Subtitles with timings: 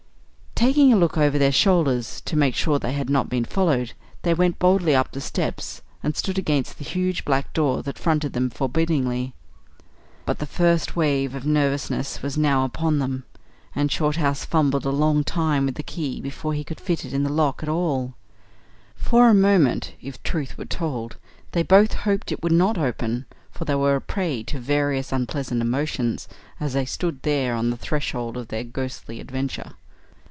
[0.55, 4.35] Taking a look over their shoulders to make sure they had not been followed, they
[4.35, 8.51] went boldly up the steps and stood against the huge black door that fronted them
[8.51, 9.33] forbiddingly.
[10.23, 13.23] But the first wave of nervousness was now upon them,
[13.73, 17.29] and Shorthouse fumbled a long time with the key before he could fit it into
[17.29, 18.13] the lock at all.
[18.95, 21.17] For a moment, if truth were told,
[21.53, 25.59] they both hoped it would not open, for they were a prey to various unpleasant
[25.59, 26.27] emotions
[26.59, 29.71] as they stood there on the threshold of their ghostly adventure.